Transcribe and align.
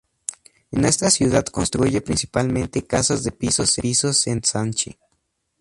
En 0.71 0.83
esta 0.83 1.11
ciudad 1.11 1.45
construye 1.45 2.01
principalmente 2.01 2.87
casas 2.87 3.21
de 3.23 3.31
pisos 3.31 3.77
en 3.77 3.83
el 4.31 4.37
Ensanche. 4.37 4.97